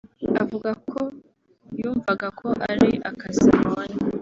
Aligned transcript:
Avuga 0.43 0.71
ko 0.91 0.99
yumvaga 1.79 2.27
ko 2.39 2.47
ari 2.71 2.89
akazi 3.09 3.47
abonye 3.67 3.99